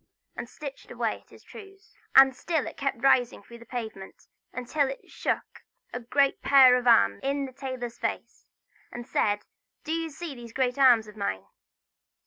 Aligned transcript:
and 0.35 0.49
stitched 0.49 0.89
away 0.89 1.21
at 1.21 1.29
his 1.29 1.43
trews. 1.45 1.91
And 2.15 2.35
still 2.35 2.65
it 2.65 2.75
kept 2.75 3.03
rising 3.03 3.43
through 3.43 3.59
the 3.59 3.67
pavement, 3.67 4.25
until 4.51 4.87
it 4.89 5.11
shook 5.11 5.61
a 5.93 5.99
great 5.99 6.41
pair 6.41 6.75
of 6.75 6.87
arms 6.87 7.19
in 7.21 7.45
the 7.45 7.53
tailor's 7.53 7.99
face, 7.99 8.47
and 8.91 9.05
said: 9.05 9.41
"Do 9.83 9.91
you 9.91 10.09
see 10.09 10.33
these 10.33 10.53
great 10.53 10.79
arms 10.79 11.05
of 11.07 11.15
mine?" 11.15 11.45